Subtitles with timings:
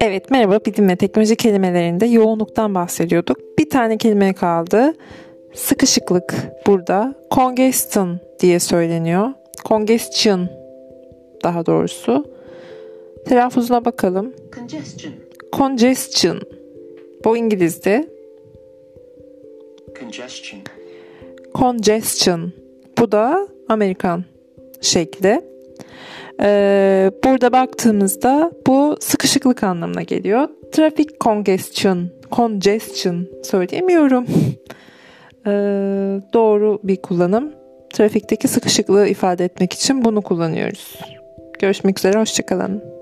[0.00, 3.38] Evet merhaba bilim ve teknoloji kelimelerinde yoğunluktan bahsediyorduk.
[3.58, 4.94] Bir tane kelime kaldı.
[5.54, 6.34] Sıkışıklık
[6.66, 7.14] burada.
[7.30, 9.28] Congestion diye söyleniyor.
[9.64, 10.48] Congestion
[11.44, 12.24] daha doğrusu.
[13.24, 14.34] Telaffuzuna bakalım.
[14.54, 15.14] Congestion.
[15.52, 16.40] Congestion.
[17.24, 18.08] Bu İngilizce.
[20.00, 20.60] Congestion.
[21.54, 22.52] Congestion.
[22.98, 24.24] Bu da Amerikan
[24.80, 25.40] şekli.
[26.40, 30.48] Ee, burada baktığımızda bu sıkışıklık anlamına geliyor.
[30.72, 34.26] Traffic congestion, congestion söyleyemiyorum.
[35.46, 35.50] Ee,
[36.32, 37.52] doğru bir kullanım.
[37.92, 41.00] Trafikteki sıkışıklığı ifade etmek için bunu kullanıyoruz.
[41.58, 42.95] Görüşmek üzere, hoşçakalın.